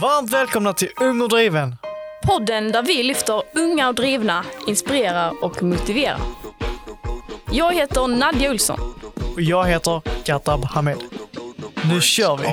[0.00, 1.76] Varmt välkomna till Ung och driven.
[2.26, 6.20] Podden där vi lyfter unga och drivna, inspirerar och motiverar.
[7.52, 8.80] Jag heter Nadja Olsson.
[9.34, 10.98] Och jag heter Katab Hamed.
[11.90, 12.44] Nu kör vi!